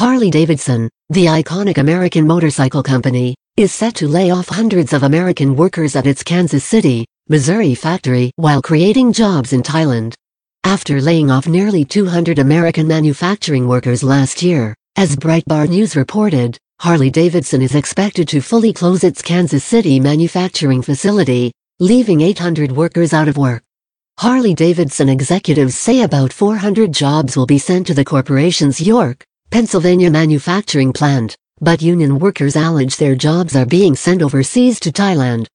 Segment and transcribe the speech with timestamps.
[0.00, 5.94] Harley-Davidson, the iconic American motorcycle company, is set to lay off hundreds of American workers
[5.94, 10.14] at its Kansas City, Missouri factory while creating jobs in Thailand.
[10.64, 17.60] After laying off nearly 200 American manufacturing workers last year, as Breitbart News reported, Harley-Davidson
[17.60, 23.36] is expected to fully close its Kansas City manufacturing facility, leaving 800 workers out of
[23.36, 23.62] work.
[24.18, 30.92] Harley-Davidson executives say about 400 jobs will be sent to the corporation's York, Pennsylvania manufacturing
[30.92, 35.48] plant, but union workers allege their jobs are being sent overseas to Thailand.